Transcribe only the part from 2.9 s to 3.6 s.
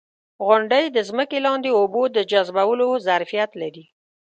ظرفیت